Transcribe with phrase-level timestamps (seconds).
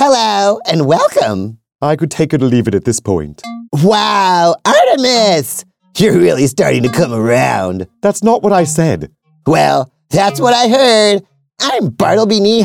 [0.00, 1.58] Hello and welcome.
[1.82, 3.42] I could take it or leave it at this point.
[3.82, 5.64] Wow, Artemus!
[5.96, 7.84] You're really starting to come around.
[8.00, 9.10] That's not what I said.
[9.44, 11.26] Well, that's what I heard.
[11.60, 12.62] I'm Bartleby Knee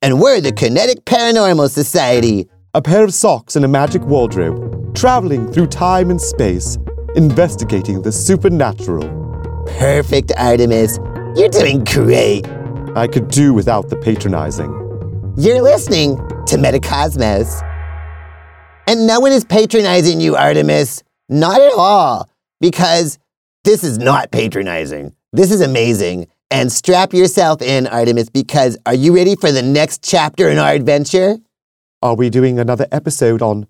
[0.00, 2.48] and we're the Kinetic Paranormal Society.
[2.72, 6.78] A pair of socks and a magic wardrobe, traveling through time and space,
[7.16, 9.08] investigating the supernatural.
[9.76, 10.98] Perfect, Artemus.
[11.36, 12.46] You're doing great.
[12.96, 14.70] I could do without the patronizing.
[15.36, 17.62] You're listening to Metacosmos.
[18.88, 21.04] And no one is patronizing you, Artemus.
[21.28, 22.28] Not at all.
[22.60, 23.20] Because
[23.62, 25.14] this is not patronizing.
[25.32, 26.26] This is amazing.
[26.50, 30.72] And strap yourself in, Artemus, because are you ready for the next chapter in our
[30.72, 31.36] adventure?
[32.02, 33.68] Are we doing another episode on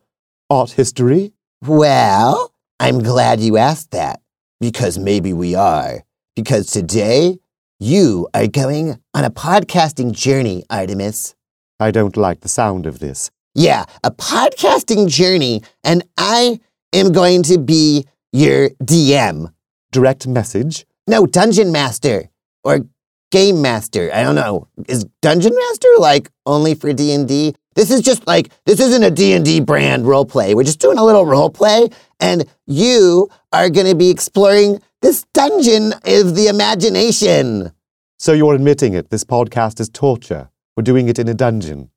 [0.49, 1.35] art history?
[1.61, 4.23] Well, I'm glad you asked that.
[4.59, 6.03] Because maybe we are.
[6.35, 7.41] Because today,
[7.79, 11.35] you are going on a podcasting journey, Artemus.
[11.81, 13.31] I don't like the sound of this.
[13.55, 16.61] Yeah, a podcasting journey, and I
[16.93, 19.53] am going to be your DM.
[19.91, 20.87] Direct message?
[21.07, 22.29] No, Dungeon Master
[22.63, 22.81] or
[23.31, 24.11] Game Master.
[24.13, 24.69] I don't know.
[24.87, 27.55] Is Dungeon Master like only for D&D?
[27.75, 30.55] This is just like this isn't a D&D brand role play.
[30.55, 31.89] We're just doing a little role play
[32.21, 37.73] and you are going to be exploring this dungeon of the imagination.
[38.19, 39.11] So you're admitting it.
[39.11, 40.51] This podcast is torture.
[40.81, 41.91] We're doing it in a dungeon.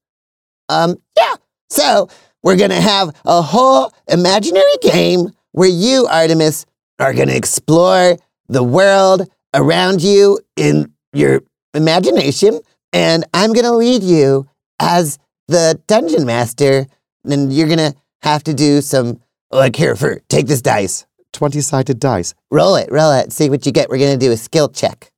[0.67, 1.35] Um, yeah.
[1.69, 2.09] So
[2.43, 6.65] we're going to have a whole imaginary game where you, Artemus,
[6.99, 8.17] are going to explore
[8.49, 12.59] the world around you in your imagination.
[12.91, 14.49] And I'm going to lead you
[14.81, 15.17] as
[15.47, 16.85] the dungeon master.
[17.23, 21.05] And you're going to have to do some, like, here, for take this dice.
[21.31, 22.33] 20 sided dice.
[22.51, 23.87] Roll it, roll it, see what you get.
[23.87, 25.09] We're going to do a skill check.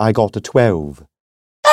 [0.00, 1.06] I got a 12.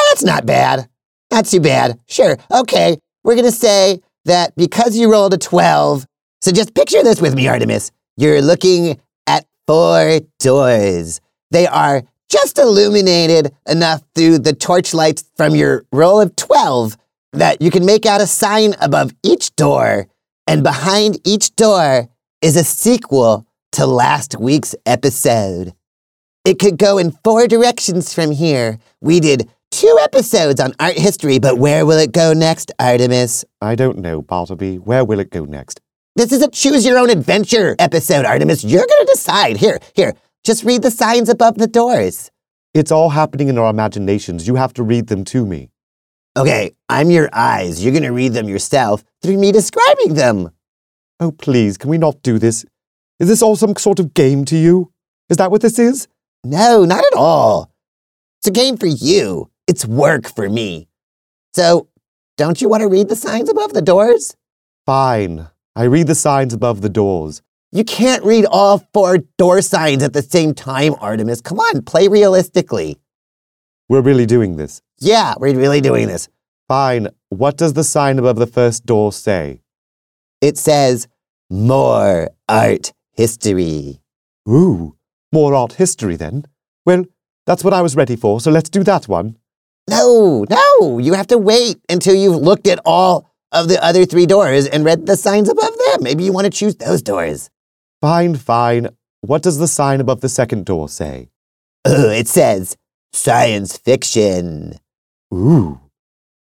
[0.09, 0.87] That's not bad.
[1.31, 1.99] Not too bad.
[2.07, 2.37] Sure.
[2.51, 2.97] Okay.
[3.23, 6.05] We're going to say that because you rolled a 12,
[6.41, 7.91] so just picture this with me, Artemus.
[8.17, 11.21] You're looking at four doors.
[11.51, 16.97] They are just illuminated enough through the torchlights from your roll of 12
[17.33, 20.07] that you can make out a sign above each door.
[20.47, 22.07] And behind each door
[22.41, 25.73] is a sequel to last week's episode.
[26.45, 28.79] It could go in four directions from here.
[29.01, 33.45] We did two episodes on art history, but where will it go next, Artemus?
[33.61, 34.77] I don't know, Bartleby.
[34.77, 35.81] Where will it go next?
[36.15, 38.63] This is a choose your own adventure episode, Artemus.
[38.63, 39.57] You're going to decide.
[39.57, 40.13] Here, here,
[40.43, 42.31] just read the signs above the doors.
[42.73, 44.47] It's all happening in our imaginations.
[44.47, 45.69] You have to read them to me.
[46.37, 47.83] Okay, I'm your eyes.
[47.83, 50.51] You're going to read them yourself through me describing them.
[51.19, 52.65] Oh, please, can we not do this?
[53.19, 54.91] Is this all some sort of game to you?
[55.29, 56.07] Is that what this is?
[56.43, 57.71] No, not at all.
[58.39, 59.49] It's a game for you.
[59.69, 60.87] It's work for me.
[61.53, 61.89] So,
[62.37, 64.35] don't you want to read the signs above the doors?
[64.87, 65.47] Fine.
[65.75, 67.43] I read the signs above the doors.
[67.71, 71.43] You can't read all four door signs at the same time, Artemus.
[71.43, 72.97] Come on, play realistically.
[73.87, 74.81] We're really doing this.
[74.97, 76.29] Yeah, we're really doing this.
[76.67, 77.09] Fine.
[77.29, 79.61] What does the sign above the first door say?
[80.41, 81.07] It says,
[81.47, 84.01] more art history.
[84.49, 84.95] Ooh,
[85.31, 86.45] more art history then.
[86.87, 87.05] Well,
[87.45, 89.35] that's what I was ready for, so let's do that one.
[89.89, 94.25] No, no, you have to wait until you've looked at all of the other three
[94.25, 96.03] doors and read the signs above them.
[96.03, 97.49] Maybe you want to choose those doors.
[98.01, 98.89] Fine, fine.
[99.21, 101.29] What does the sign above the second door say?
[101.85, 102.77] Oh, it says
[103.11, 104.75] science fiction.
[105.33, 105.79] Ooh.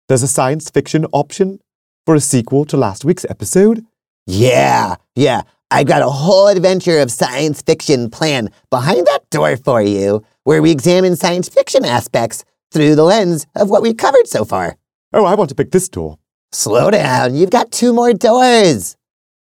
[0.09, 1.61] There's a science fiction option
[2.05, 3.85] for a sequel to last week's episode?
[4.27, 5.43] Yeah, yeah.
[5.71, 10.63] I've got a whole adventure of science fiction planned behind that door for you, where
[10.63, 12.45] we examine science fiction aspects
[12.75, 14.77] through the lens of what we've covered so far.
[15.13, 16.19] Oh, I want to pick this door.
[16.53, 17.35] Slow down.
[17.35, 18.97] You've got two more doors.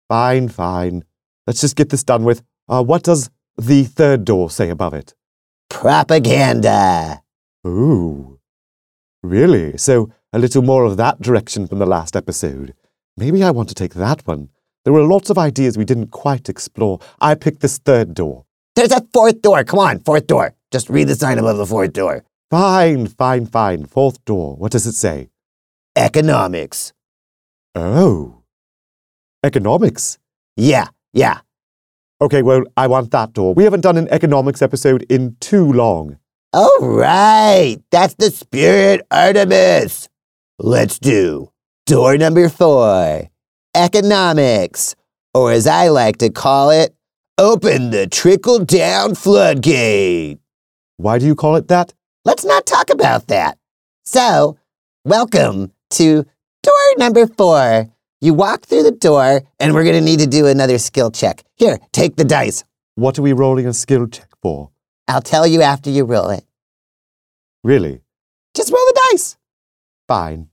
[0.09, 1.05] Fine, fine.
[1.47, 2.43] Let's just get this done with.
[2.69, 5.15] Uh, what does the third door say above it?
[5.71, 7.23] Propaganda.
[7.67, 8.39] Ooh.
[9.23, 9.79] Really?
[9.79, 12.75] So a little more of that direction from the last episode.
[13.17, 14.51] Maybe I want to take that one.
[14.85, 17.01] There were lots of ideas we didn't quite explore.
[17.21, 18.45] I picked this third door.
[18.75, 19.65] There's a fourth door.
[19.65, 20.55] Come on, fourth door.
[20.71, 22.25] Just read the sign above the fourth door.
[22.53, 23.87] Fine, fine, fine.
[23.87, 24.57] Fourth door.
[24.57, 25.31] What does it say?
[25.97, 26.93] Economics.
[27.75, 28.43] Oh.
[29.43, 30.19] Economics?
[30.55, 31.39] Yeah, yeah.
[32.21, 33.55] Okay, well, I want that door.
[33.55, 36.19] We haven't done an economics episode in too long.
[36.53, 37.79] All right.
[37.91, 40.09] That's the spirit, Artemus.
[40.59, 41.51] Let's do
[41.87, 43.31] door number four
[43.75, 44.95] economics,
[45.33, 46.95] or as I like to call it,
[47.39, 50.39] open the trickle down floodgate.
[50.99, 51.95] Why do you call it that?
[52.25, 53.59] Let's not talk about that.
[54.05, 54.57] So,
[55.05, 56.25] welcome to
[56.63, 57.91] door number four.
[58.21, 61.43] You walk through the door, and we're going to need to do another skill check.
[61.57, 62.63] Here, take the dice.
[62.95, 64.71] What are we rolling a skill check for?
[65.09, 66.45] I'll tell you after you roll it.
[67.65, 68.03] Really?
[68.55, 69.37] Just roll the dice.
[70.07, 70.49] Fine.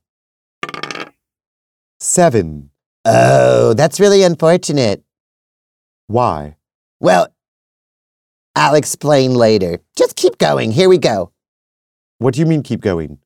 [2.00, 2.72] Seven.
[3.06, 5.04] Oh, that's really unfortunate.
[6.08, 6.56] Why?
[7.00, 7.28] Well,
[8.56, 9.82] I'll explain later.
[9.96, 10.72] Just keep going.
[10.72, 11.32] Here we go.
[12.20, 13.20] What do you mean keep going?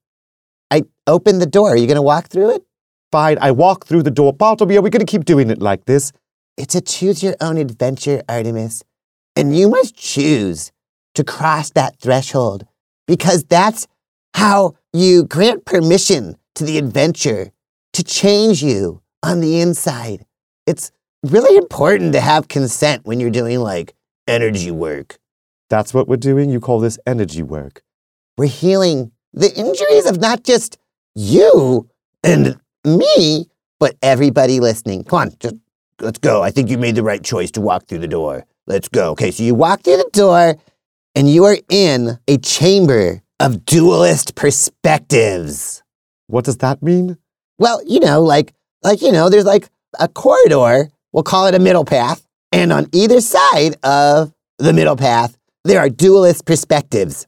[0.70, 1.72] I opened the door.
[1.72, 2.64] Are you going to walk through it?
[3.12, 4.34] Fine, I walk through the door.
[4.34, 6.12] Bartleby, are we going to keep doing it like this?
[6.58, 8.84] It's a choose your own adventure, Artemus.
[9.36, 10.72] And you must choose
[11.16, 12.68] to cross that threshold
[13.08, 13.88] because that's
[14.36, 17.52] how you grant permission to the adventure
[17.94, 20.26] to change you on the inside.
[20.68, 20.92] It's
[21.24, 23.96] really important to have consent when you're doing like
[24.28, 25.18] energy work.
[25.70, 26.52] That's what we're doing?
[26.52, 27.82] You call this energy work?
[28.38, 30.78] We're healing the injuries of not just
[31.16, 31.90] you
[32.24, 33.48] and me,
[33.80, 35.04] but everybody listening.
[35.04, 35.56] Come on, just
[36.00, 36.42] let's go.
[36.42, 38.46] I think you made the right choice to walk through the door.
[38.66, 39.12] Let's go.
[39.12, 40.56] Okay, so you walk through the door
[41.16, 45.84] and you are in a chamber of dualist perspectives.
[46.28, 47.18] What does that mean?
[47.60, 48.54] Well, you know, like
[48.84, 49.70] like you know, there's like
[50.00, 54.96] a corridor, we'll call it a middle path, and on either side of the middle
[54.96, 57.28] path, there are dualist perspectives.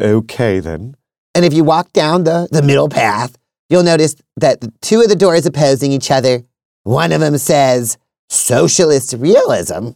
[0.00, 0.96] Okay, then.
[1.34, 3.36] And if you walk down the, the middle path,
[3.68, 6.42] you'll notice that the two of the doors opposing each other,
[6.84, 7.98] one of them says
[8.28, 9.90] socialist realism,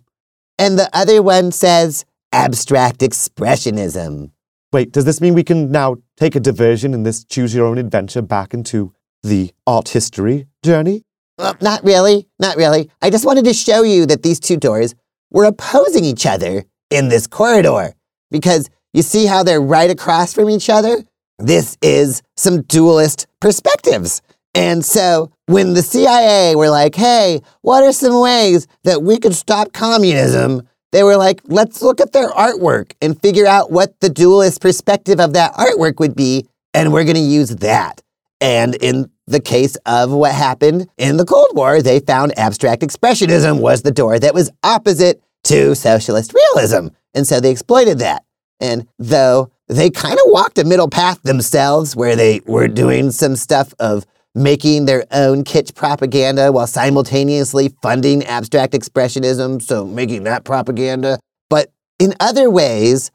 [0.59, 4.31] and the other one says abstract expressionism.
[4.73, 7.79] Wait, does this mean we can now take a diversion in this choose your own
[7.79, 8.93] adventure back into
[9.23, 11.03] the art history journey?
[11.39, 12.91] Well, not really, not really.
[13.01, 14.95] I just wanted to show you that these two doors
[15.31, 17.95] were opposing each other in this corridor
[18.31, 21.05] because you see how they're right across from each other?
[21.39, 24.23] This is some dualist perspectives.
[24.55, 29.35] And so when the CIA were like, hey, what are some ways that we could
[29.35, 30.67] stop communism?
[30.93, 35.19] They were like, let's look at their artwork and figure out what the dualist perspective
[35.19, 36.47] of that artwork would be.
[36.73, 38.01] And we're going to use that.
[38.41, 43.61] And in the case of what happened in the Cold War, they found abstract expressionism
[43.61, 46.89] was the door that was opposite to socialist realism.
[47.13, 48.25] And so they exploited that.
[48.65, 53.37] And though they kind of walked a middle path themselves where they were doing some
[53.37, 60.45] stuff of making their own kitsch propaganda while simultaneously funding abstract expressionism, so making that
[60.45, 61.19] propaganda.
[61.51, 63.11] But in other ways,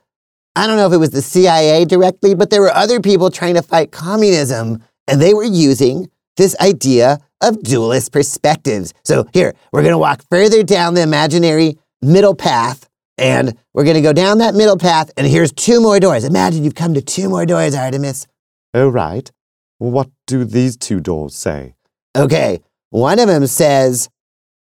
[0.55, 3.55] I don't know if it was the CIA directly, but there were other people trying
[3.55, 8.93] to fight communism, and they were using this idea of dualist perspectives.
[9.03, 12.88] So here, we're going to walk further down the imaginary middle path
[13.19, 16.24] and we're going to go down that middle path, and here's two more doors.
[16.24, 18.25] Imagine you've come to two more doors, Artemus.
[18.74, 19.30] Oh, right.
[19.77, 21.75] What do these two doors say?
[22.16, 24.10] Okay, one of them says,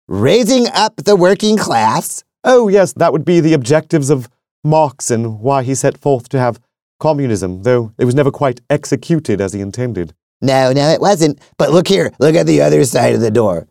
[0.07, 2.23] raising up the working class.
[2.43, 4.29] Oh, yes, that would be the objectives of
[4.63, 6.59] Marx and why he set forth to have
[6.99, 10.13] communism, though it was never quite executed as he intended.
[10.41, 11.39] No, no, it wasn't.
[11.57, 13.67] But look here, look at the other side of the door.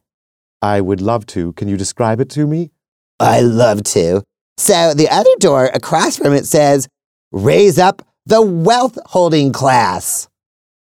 [0.61, 1.53] I would love to.
[1.55, 2.71] Can you describe it to me?
[3.19, 4.23] I love to.
[4.62, 6.87] So the other door across from it says,
[7.32, 10.29] raise up the wealth holding class.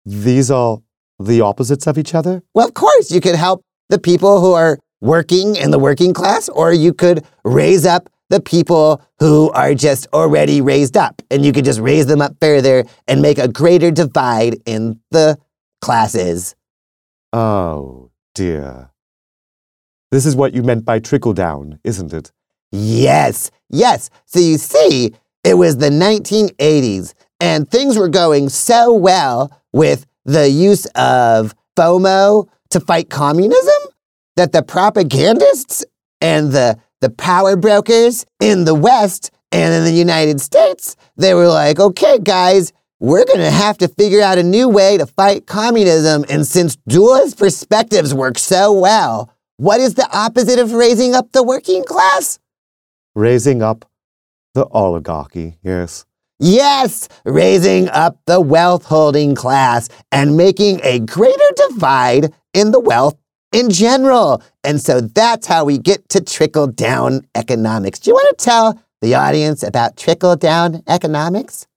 [0.05, 0.77] These are
[1.17, 2.43] the opposites of each other?
[2.53, 6.49] Well, of course, you could help the people who are working in the working class,
[6.49, 11.51] or you could raise up the people who are just already raised up, and you
[11.51, 15.35] could just raise them up further and make a greater divide in the
[15.81, 16.55] classes.
[17.31, 18.91] Oh, dear.
[20.11, 22.31] This is what you meant by trickle down, isn't it?
[22.75, 24.09] Yes, yes.
[24.25, 25.13] So you see,
[25.43, 32.49] it was the 1980s, and things were going so well with the use of FOMO
[32.71, 33.91] to fight communism
[34.37, 35.85] that the propagandists
[36.19, 41.47] and the, the power brokers in the West and in the United States, they were
[41.47, 45.45] like, okay, guys, we're going to have to figure out a new way to fight
[45.45, 46.25] communism.
[46.27, 51.43] And since dualist perspectives work so well, what is the opposite of raising up the
[51.43, 52.39] working class?
[53.15, 53.85] Raising up
[54.53, 56.05] the oligarchy, yes.
[56.39, 63.17] Yes, raising up the wealth holding class and making a greater divide in the wealth
[63.51, 64.41] in general.
[64.63, 67.99] And so that's how we get to trickle down economics.
[67.99, 71.67] Do you want to tell the audience about trickle down economics?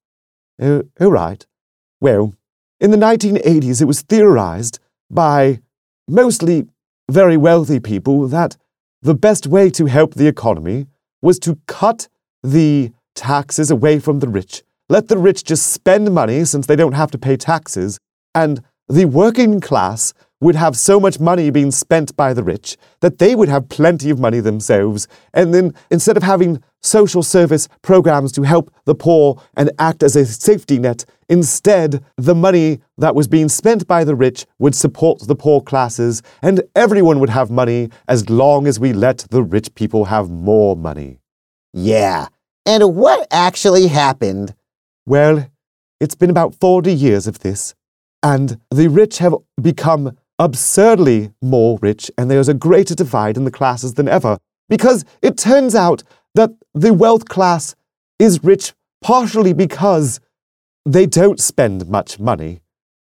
[0.60, 1.46] Uh, all right.
[2.00, 2.34] Well,
[2.80, 4.78] in the 1980s, it was theorized
[5.10, 5.60] by
[6.08, 6.66] mostly
[7.10, 8.56] very wealthy people that
[9.02, 10.86] the best way to help the economy
[11.22, 12.08] was to cut
[12.42, 14.62] the taxes away from the rich.
[14.88, 17.98] Let the rich just spend money since they don't have to pay taxes,
[18.34, 23.18] and the working class would have so much money being spent by the rich that
[23.18, 25.08] they would have plenty of money themselves.
[25.32, 30.16] And then instead of having social service programs to help the poor and act as
[30.16, 35.20] a safety net, instead, the money that was being spent by the rich would support
[35.26, 39.74] the poor classes, and everyone would have money as long as we let the rich
[39.74, 41.18] people have more money.
[41.72, 42.28] Yeah.
[42.64, 44.54] And what actually happened?
[45.04, 45.46] Well,
[46.00, 47.74] it's been about 40 years of this,
[48.22, 53.50] and the rich have become absurdly more rich, and there's a greater divide in the
[53.50, 54.38] classes than ever,
[54.68, 56.02] because it turns out
[56.36, 57.74] that the wealth class
[58.18, 60.20] is rich partially because
[60.84, 62.60] they don't spend much money.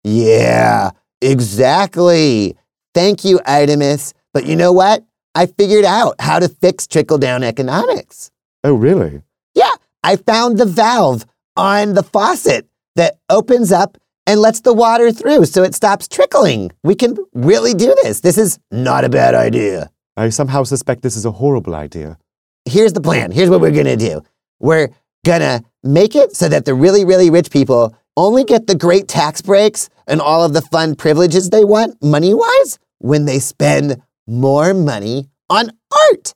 [0.04, 2.56] Yeah, exactly.
[2.94, 4.12] Thank you, Artemus.
[4.32, 5.04] But you know what?
[5.34, 8.30] I figured out how to fix trickle down economics.
[8.64, 9.22] Oh, really?
[9.54, 9.72] Yeah,
[10.02, 11.24] I found the valve
[11.56, 13.96] on the faucet that opens up
[14.26, 16.70] and lets the water through so it stops trickling.
[16.82, 18.20] We can really do this.
[18.20, 19.90] This is not a bad idea.
[20.16, 22.18] I somehow suspect this is a horrible idea.
[22.64, 23.30] Here's the plan.
[23.30, 24.22] Here's what we're going to do.
[24.58, 24.90] We're
[25.24, 29.08] going to make it so that the really, really rich people only get the great
[29.08, 34.00] tax breaks and all of the fun privileges they want money wise when they spend
[34.26, 35.70] more money on
[36.10, 36.34] art.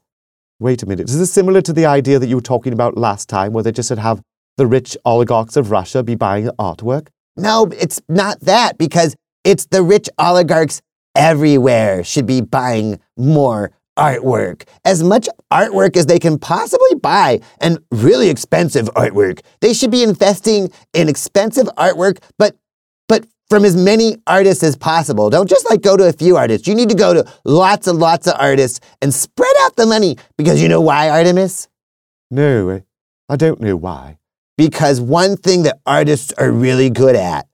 [0.61, 1.09] Wait a minute.
[1.11, 3.73] Is this similar to the idea that you were talking about last time, where they
[3.73, 4.23] just would have
[4.57, 7.09] the rich oligarchs of Russia be buying artwork?
[7.37, 10.81] No, it's not that because it's the rich oligarchs
[11.15, 14.65] everywhere should be buying more artwork.
[14.85, 19.41] As much artwork as they can possibly buy and really expensive artwork.
[19.61, 22.57] They should be investing in expensive artwork, but
[23.09, 25.31] but from as many artists as possible.
[25.31, 26.67] Don't just like go to a few artists.
[26.67, 30.17] You need to go to lots and lots of artists and spread out the money
[30.37, 31.69] because you know why, Artemus?
[32.31, 32.83] No,
[33.29, 34.19] I don't know why.
[34.57, 37.47] Because one thing that artists are really good at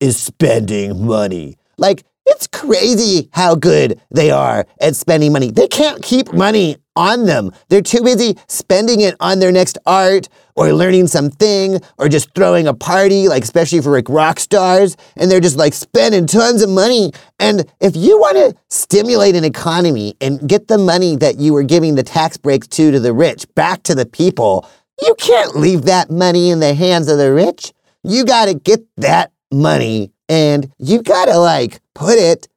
[0.00, 1.56] is spending money.
[1.78, 5.50] Like, it's crazy how good they are at spending money.
[5.50, 7.52] They can't keep money on them.
[7.68, 12.66] They're too busy spending it on their next art or learning something or just throwing
[12.66, 14.96] a party, like especially for like rock stars.
[15.14, 17.12] And they're just like spending tons of money.
[17.38, 21.62] And if you want to stimulate an economy and get the money that you were
[21.62, 24.68] giving the tax breaks to to the rich back to the people,
[25.00, 27.72] you can't leave that money in the hands of the rich.
[28.02, 32.48] You got to get that money and you got to like put it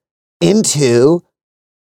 [0.42, 1.22] into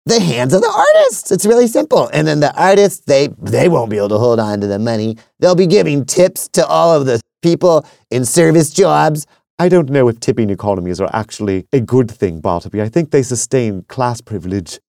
[0.06, 1.32] the hands of the artists.
[1.32, 2.10] It's really simple.
[2.13, 5.17] And then the artists, they they won't be able to hold on to the money.
[5.39, 9.25] They'll be giving tips to all of the people in service jobs.
[9.60, 12.82] I don't know if tipping economies are actually a good thing, Bartleby.
[12.82, 14.79] I think they sustain class privilege.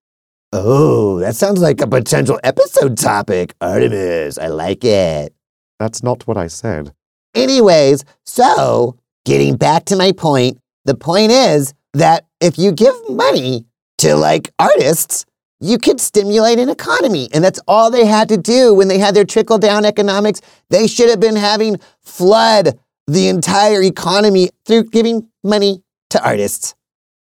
[0.53, 3.57] Oh, that sounds like a potential episode topic.
[3.59, 5.33] Artemus, I like it.
[5.79, 6.93] That's not what I said.
[7.35, 10.59] Anyways, so getting back to my point,
[10.89, 13.67] the point is that if you give money
[13.99, 15.23] to like artists,
[15.59, 17.29] you could stimulate an economy.
[17.31, 20.41] And that's all they had to do when they had their trickle down economics.
[20.71, 26.73] They should have been having flood the entire economy through giving money to artists.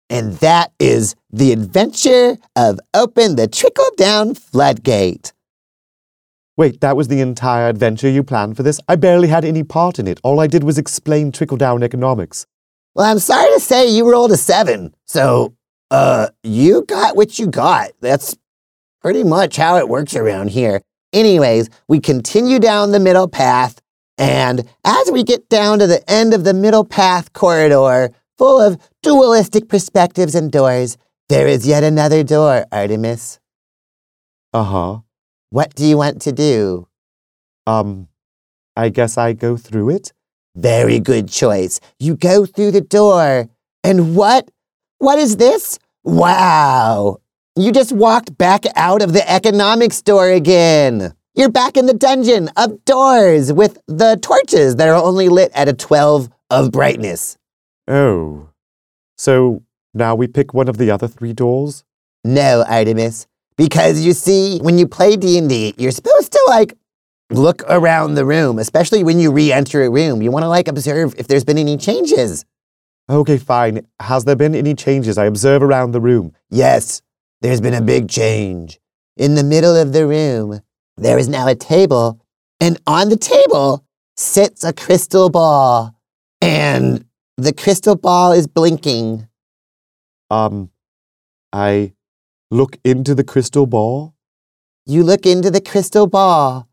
[0.09, 5.31] And that is the adventure of Open the Trickle Down Floodgate.
[6.57, 8.81] Wait, that was the entire adventure you planned for this?
[8.89, 10.19] I barely had any part in it.
[10.21, 12.45] All I did was explain trickle down economics.
[12.95, 14.93] Well, I'm sorry to say you rolled a seven.
[15.05, 15.55] So,
[15.89, 17.91] uh, you got what you got.
[18.01, 18.35] That's
[19.01, 20.81] pretty much how it works around here.
[21.11, 23.79] Anyways, we continue down the middle path,
[24.17, 28.79] and as we get down to the end of the middle path corridor, full of
[29.03, 30.97] dualistic perspectives and doors,
[31.29, 33.39] there is yet another door, Artemus.
[34.53, 34.99] Uh huh.
[35.49, 36.87] What do you want to do?
[37.67, 38.07] Um,
[38.75, 40.13] I guess I go through it.
[40.55, 41.79] Very good choice.
[41.99, 43.49] You go through the door.
[43.83, 44.49] And what?
[44.99, 45.79] What is this?
[46.03, 47.17] Wow.
[47.55, 51.13] You just walked back out of the economics store again.
[51.35, 55.67] You're back in the dungeon of doors with the torches that are only lit at
[55.67, 57.37] a 12 of brightness.
[57.87, 58.49] Oh.
[59.17, 61.83] So now we pick one of the other three doors?
[62.23, 63.25] No, Artemus.
[63.57, 66.75] Because you see, when you play D&D, you're supposed to like
[67.29, 70.21] look around the room, especially when you re-enter a room.
[70.21, 72.45] You want to like observe if there's been any changes.
[73.09, 73.85] Okay, fine.
[73.99, 75.17] Has there been any changes?
[75.17, 76.33] I observe around the room.
[76.49, 77.01] Yes,
[77.41, 78.79] there's been a big change.
[79.17, 80.61] In the middle of the room,
[80.97, 82.19] there is now a table,
[82.61, 83.83] and on the table
[84.15, 85.95] sits a crystal ball,
[86.41, 87.05] and
[87.37, 89.27] the crystal ball is blinking.
[90.29, 90.69] Um,
[91.51, 91.93] I
[92.51, 94.15] look into the crystal ball.
[94.85, 96.67] You look into the crystal ball,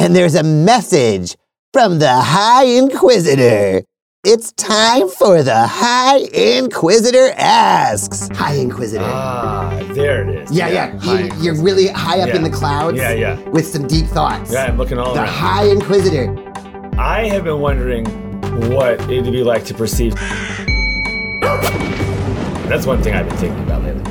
[0.00, 1.36] and there's a message
[1.72, 3.82] from the High Inquisitor.
[4.24, 8.28] It's time for the High Inquisitor Asks.
[8.36, 9.04] High Inquisitor.
[9.06, 10.52] Ah, there it is.
[10.52, 10.98] yeah, yeah.
[10.98, 13.38] High You, you're really high up in the clouds Yeah, yeah.
[13.50, 14.52] with some deep thoughts.
[14.52, 15.28] Yeah, I'm looking all The around.
[15.28, 16.34] High Inquisitor.
[16.98, 18.04] I have been wondering
[18.74, 20.14] what it'd be like to perceive.
[22.68, 24.02] That's one thing I've been thinking about lately.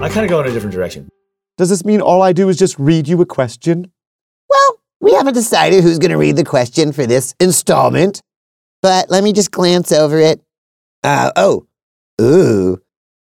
[0.00, 1.08] I kind of go in a different direction.
[1.56, 3.90] Does this mean all I do is just read you a question?
[4.48, 8.22] Well, we haven't decided who's going to read the question for this installment,
[8.82, 10.40] but let me just glance over it.
[11.04, 11.66] Uh, oh,
[12.20, 12.80] ooh.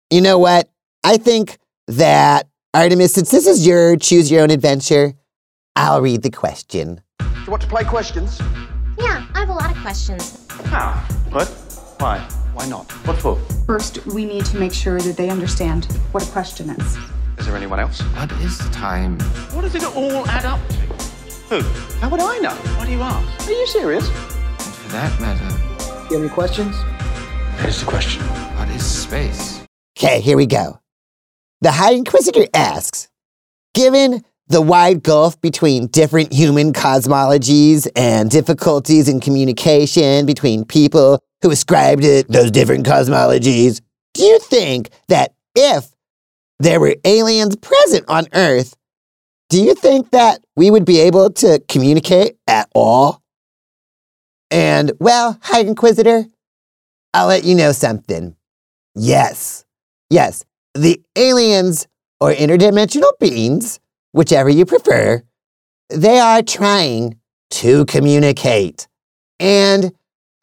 [0.09, 0.69] You know what?
[1.03, 1.57] I think
[1.87, 5.13] that, Artemus, since this is your choose your own adventure,
[5.75, 7.01] I'll read the question.
[7.19, 8.39] Do you want to play questions?
[8.97, 10.47] Yeah, I have a lot of questions.
[10.49, 10.93] How?
[11.31, 11.47] What?
[11.99, 12.19] Why?
[12.53, 12.91] Why not?
[13.07, 13.35] What for?
[13.65, 16.97] First, we need to make sure that they understand what a question is.
[17.37, 18.01] Is there anyone else?
[18.01, 19.19] What is the time?
[19.53, 20.98] What does it all add up to?
[21.49, 21.61] Who?
[21.99, 22.51] How would I know?
[22.77, 23.47] Why do you ask?
[23.47, 24.07] Are you serious?
[24.07, 25.43] And for that matter,
[26.09, 26.75] You have any questions?
[27.57, 28.21] Here's the question.
[28.23, 29.65] what is space?
[29.97, 30.79] Okay, here we go.
[31.61, 33.09] The High Inquisitor asks
[33.73, 41.51] Given the wide gulf between different human cosmologies and difficulties in communication between people who
[41.51, 43.81] ascribe to those different cosmologies,
[44.13, 45.87] do you think that if
[46.59, 48.75] there were aliens present on Earth,
[49.49, 53.23] do you think that we would be able to communicate at all?
[54.51, 56.25] And, well, High Inquisitor,
[57.13, 58.35] I'll let you know something.
[58.93, 59.63] Yes.
[60.09, 61.87] Yes, the aliens
[62.19, 63.79] or interdimensional beings,
[64.11, 65.23] whichever you prefer,
[65.89, 67.17] they are trying
[67.51, 68.89] to communicate.
[69.39, 69.93] And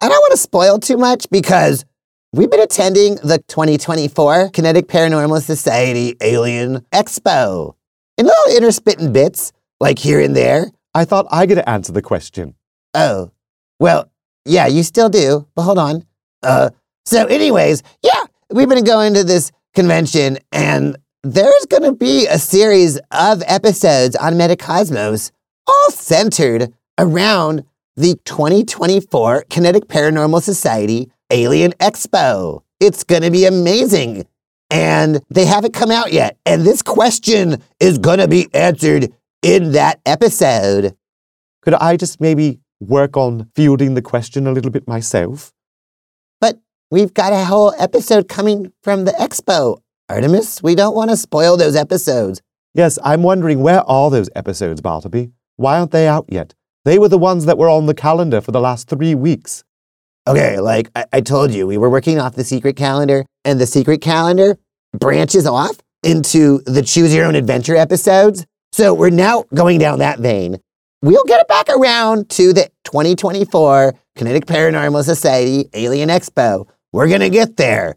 [0.00, 1.85] I don't want to spoil too much because
[2.32, 7.75] we've been attending the 2024 Kinetic Paranormal Society Alien Expo.
[8.16, 10.71] In little interspitting bits, like here and there.
[10.95, 12.54] I thought I got to answer the question.
[12.95, 13.30] Oh,
[13.78, 14.11] well,
[14.45, 16.04] yeah, you still do, but hold on.
[16.42, 16.71] Uh,
[17.04, 22.38] so, anyways, yeah, we've been going to this convention, and there's going to be a
[22.38, 25.33] series of episodes on Metacosmos,
[25.66, 27.64] all centered around
[27.96, 32.62] the 2024 Kinetic Paranormal Society Alien Expo.
[32.81, 34.27] It's going to be amazing.
[34.70, 36.37] And they haven't come out yet.
[36.44, 39.12] And this question is going to be answered
[39.46, 40.96] in that episode.
[41.62, 45.52] Could I just maybe work on fielding the question a little bit myself?
[46.40, 46.59] But
[46.90, 49.78] we've got a whole episode coming from the expo.
[50.11, 52.42] Artemus, we don't want to spoil those episodes.
[52.74, 55.30] Yes, I'm wondering where are those episodes, Bartleby?
[55.54, 56.54] Why aren't they out yet?
[56.85, 59.62] They were the ones that were on the calendar for the last three weeks.
[60.26, 63.66] Okay, like I, I told you, we were working off the secret calendar, and the
[63.66, 64.59] secret calendar
[64.92, 68.44] branches off into the Choose Your Own Adventure episodes.
[68.72, 70.59] So we're now going down that vein.
[71.02, 76.68] We'll get it back around to the 2024 Kinetic Paranormal Society Alien Expo.
[76.92, 77.96] We're going to get there.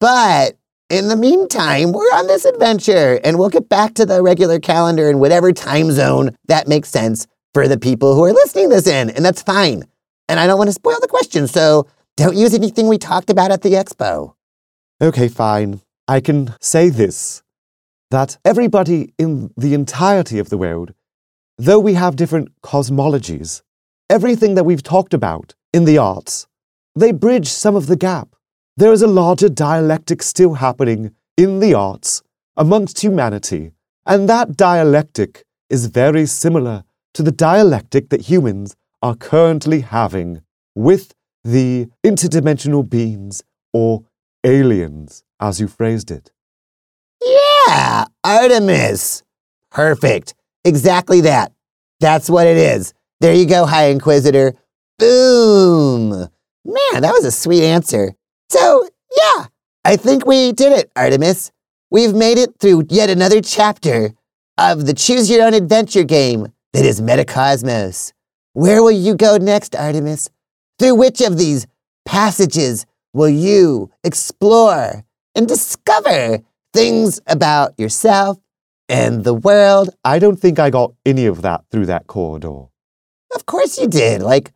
[0.00, 0.56] But
[0.90, 5.08] in the meantime, we're on this adventure and we'll get back to the regular calendar
[5.08, 9.10] in whatever time zone that makes sense for the people who are listening this in.
[9.10, 9.84] And that's fine.
[10.28, 13.50] And I don't want to spoil the question, so don't use anything we talked about
[13.50, 14.34] at the expo.
[15.00, 15.80] Okay, fine.
[16.06, 17.42] I can say this
[18.14, 20.94] that everybody in the entirety of the world,
[21.58, 23.62] though we have different cosmologies,
[24.08, 26.46] everything that we've talked about in the arts,
[26.94, 28.28] they bridge some of the gap.
[28.76, 32.22] There is a larger dialectic still happening in the arts
[32.56, 33.72] amongst humanity,
[34.06, 40.42] and that dialectic is very similar to the dialectic that humans are currently having
[40.76, 44.04] with the interdimensional beings or
[44.44, 46.30] aliens, as you phrased it.
[47.66, 49.22] Yeah, Artemus.
[49.70, 50.34] Perfect.
[50.64, 51.52] Exactly that.
[52.00, 52.94] That's what it is.
[53.20, 54.54] There you go, High Inquisitor.
[54.98, 56.10] Boom.
[56.10, 58.14] Man, that was a sweet answer.
[58.50, 59.46] So, yeah,
[59.84, 61.50] I think we did it, Artemus.
[61.90, 64.12] We've made it through yet another chapter
[64.58, 68.12] of the Choose Your Own Adventure game that is Metacosmos.
[68.52, 70.28] Where will you go next, Artemus?
[70.78, 71.66] Through which of these
[72.04, 76.40] passages will you explore and discover
[76.74, 78.38] things about yourself
[78.88, 79.90] and the world?
[80.04, 82.64] I don't think I got any of that through that corridor.
[83.34, 84.20] Of course you did.
[84.20, 84.52] Like,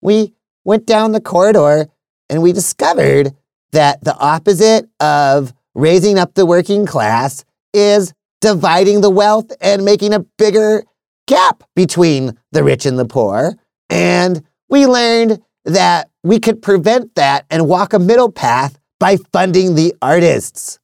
[0.00, 0.32] we
[0.64, 1.88] went down the corridor
[2.30, 3.34] and we discovered
[3.72, 10.14] that the opposite of raising up the working class is dividing the wealth and making
[10.14, 10.84] a bigger
[11.26, 13.54] gap between the rich and the poor.
[13.90, 19.74] And we learned that we could prevent that and walk a middle path by funding
[19.74, 20.78] the artists.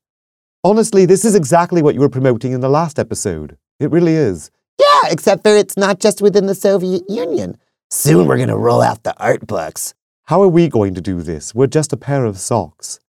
[0.64, 3.56] Honestly, this is exactly what you were promoting in the last episode.
[3.80, 4.52] It really is.
[4.78, 7.56] Yeah, except for it's not just within the Soviet Union.
[7.90, 9.92] Soon we're going to roll out the art books.
[10.26, 11.52] How are we going to do this?
[11.52, 13.00] We're just a pair of socks.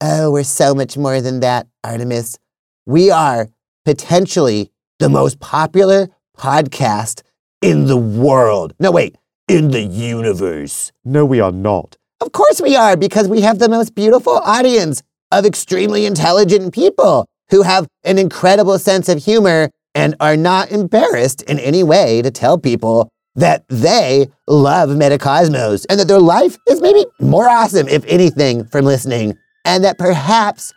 [0.00, 2.36] Oh, we're so much more than that, Artemus.
[2.84, 3.48] We are
[3.84, 7.22] potentially the most popular podcast
[7.62, 8.74] in the world.
[8.80, 9.14] No, wait,
[9.46, 10.90] in the universe.
[11.04, 11.96] No, we are not.
[12.20, 17.26] Of course we are, because we have the most beautiful audience of extremely intelligent people
[17.50, 22.30] who have an incredible sense of humor and are not embarrassed in any way to
[22.30, 28.04] tell people that they love Metacosmos and that their life is maybe more awesome, if
[28.06, 30.72] anything, from listening, and that perhaps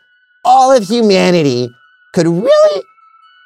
[0.45, 1.69] all of humanity
[2.13, 2.83] could really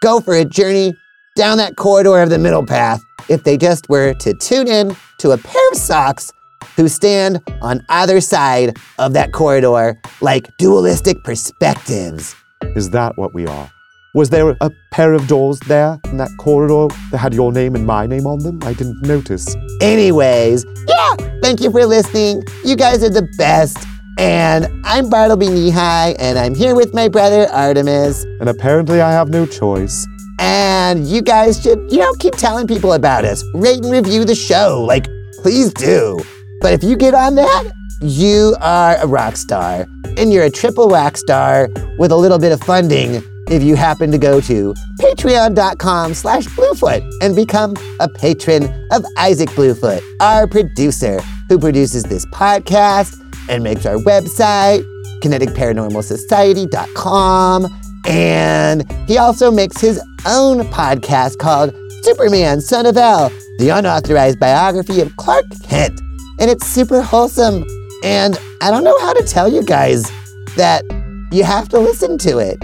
[0.02, 0.94] go for a journey
[1.36, 5.32] down that corridor of the middle path if they just were to tune in to
[5.32, 6.32] a pair of socks
[6.76, 12.36] who stand on either side of that corridor like dualistic perspectives.
[12.76, 13.72] Is that what we are?
[14.16, 17.86] Was there a pair of doors there in that corridor that had your name and
[17.86, 18.60] my name on them?
[18.64, 19.56] I didn't notice.
[19.82, 22.42] Anyways, yeah, thank you for listening.
[22.64, 23.78] You guys are the best.
[24.18, 28.24] And I'm Bartleby Neehi, and I'm here with my brother Artemus.
[28.40, 30.08] And apparently I have no choice.
[30.40, 33.44] And you guys should, you know, keep telling people about us.
[33.54, 34.82] Rate and review the show.
[34.88, 35.08] Like,
[35.42, 36.18] please do.
[36.66, 39.86] But if you get on that, you are a rock star.
[40.18, 44.10] And you're a triple rock star with a little bit of funding if you happen
[44.10, 51.22] to go to patreon.com slash bluefoot and become a patron of Isaac Bluefoot, our producer
[51.50, 53.16] who produces this podcast
[53.48, 54.84] and makes our website,
[55.22, 57.82] kineticparanormalsociety.com.
[58.08, 65.02] And he also makes his own podcast called Superman, Son of El, the unauthorized biography
[65.02, 66.02] of Clark Kent.
[66.40, 67.66] And it's super wholesome.
[68.04, 70.12] And I don't know how to tell you guys
[70.56, 70.84] that
[71.32, 72.58] you have to listen to it.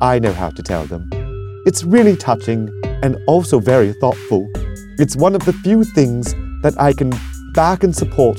[0.00, 1.08] I know how to tell them.
[1.66, 2.68] It's really touching
[3.02, 4.48] and also very thoughtful.
[4.98, 7.12] It's one of the few things that I can
[7.54, 8.38] back and support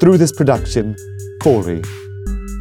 [0.00, 0.96] through this production
[1.42, 1.82] fully.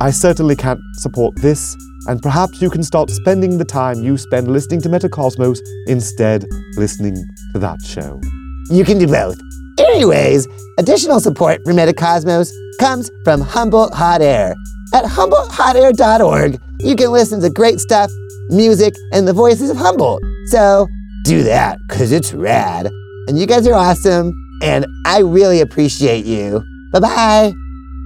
[0.01, 1.75] I certainly can't support this,
[2.07, 6.45] and perhaps you can start spending the time you spend listening to Metacosmos instead
[6.77, 7.15] listening
[7.53, 8.21] to that show.
[8.69, 9.39] You can do both.
[9.79, 14.53] Anyways, additional support for Metacosmos comes from Humboldt Hot Air.
[14.93, 18.11] At HumboldtHotAir.org, you can listen to great stuff,
[18.49, 20.21] music, and the voices of Humboldt.
[20.47, 20.87] So
[21.23, 22.89] do that, because it's rad.
[23.27, 26.61] And you guys are awesome, and I really appreciate you.
[26.91, 27.53] Bye bye.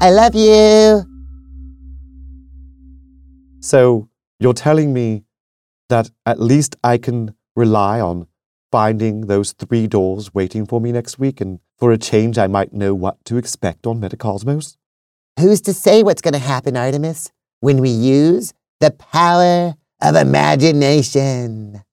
[0.02, 1.06] I love you.
[3.62, 4.10] So
[4.40, 5.24] you're telling me
[5.90, 8.28] that at least I can rely on
[8.74, 12.74] finding those three doors waiting for me next week, and for a change, I might
[12.74, 14.78] know what to expect on Metacosmos?
[15.40, 21.84] Who's to say what's going to happen, Artemus, when we use the power of imagination?